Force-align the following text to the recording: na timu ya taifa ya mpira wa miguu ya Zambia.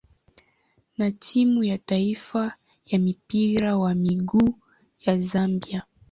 na 0.97 1.11
timu 1.11 1.63
ya 1.63 1.77
taifa 1.77 2.57
ya 2.85 2.99
mpira 2.99 3.77
wa 3.77 3.95
miguu 3.95 4.53
ya 4.99 5.19
Zambia. 5.19 5.83